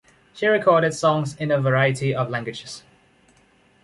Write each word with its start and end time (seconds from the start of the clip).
She 0.33 0.47
recorded 0.47 0.95
songs 0.95 1.35
in 1.35 1.51
a 1.51 1.61
variety 1.61 2.11
of 2.15 2.27
languages. 2.31 2.81